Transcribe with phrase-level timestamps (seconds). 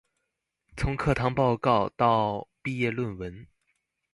[0.75, 3.45] 從課堂報告到畢業論文